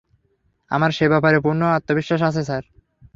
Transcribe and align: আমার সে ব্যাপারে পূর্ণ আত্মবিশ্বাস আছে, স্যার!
আমার 0.71 0.91
সে 0.91 1.05
ব্যাপারে 1.09 1.37
পূর্ণ 1.39 1.61
আত্মবিশ্বাস 1.71 2.21
আছে, 2.29 2.41
স্যার! 2.43 2.63